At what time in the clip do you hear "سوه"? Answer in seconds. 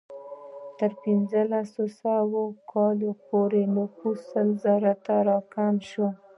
2.01-2.41